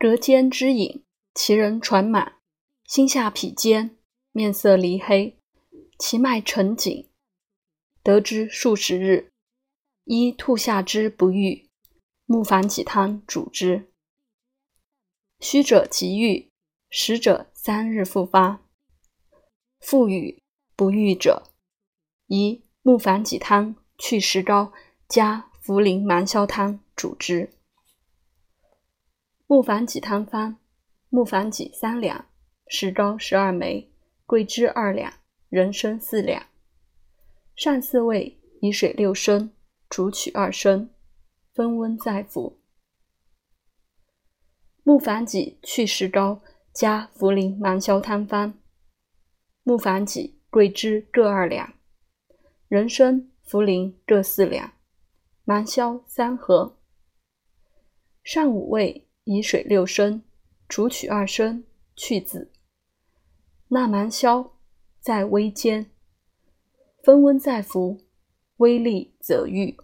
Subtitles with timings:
[0.00, 1.02] 隔间之饮，
[1.34, 2.36] 其人喘满，
[2.84, 3.96] 心下痞坚，
[4.30, 5.40] 面色黧黑，
[5.98, 7.10] 其脉沉紧。
[8.04, 9.32] 得之数十日，
[10.04, 11.68] 一吐下之不愈，
[12.26, 13.90] 木反己汤主之。
[15.40, 16.52] 虚者即愈，
[16.88, 18.62] 实者三日复发。
[19.80, 20.40] 复与
[20.76, 21.50] 不愈者，
[22.28, 24.72] 宜木反己汤去石膏
[25.08, 27.57] 加茯苓芒硝汤主之。
[29.50, 30.58] 木凡己汤方：
[31.08, 32.26] 木凡己三两，
[32.66, 33.90] 石膏十二枚，
[34.26, 35.10] 桂枝二两，
[35.48, 36.48] 人参四两。
[37.56, 39.50] 上四味，以水六升，
[39.88, 40.90] 煮取二升，
[41.54, 42.60] 分温再服。
[44.82, 46.42] 木凡己去石膏
[46.74, 48.52] 加茯苓芒硝汤方：
[49.62, 51.72] 木凡己、桂枝各二两，
[52.68, 54.74] 人参、茯苓各四两，
[55.44, 56.76] 芒硝三合。
[58.22, 59.07] 上五味。
[59.30, 60.22] 以水六升，
[60.66, 61.64] 煮取二升，
[61.94, 62.50] 去籽。
[63.68, 64.52] 纳蛮消，
[65.00, 65.90] 在微煎，
[67.04, 68.00] 分温再服，
[68.56, 69.76] 微利则愈。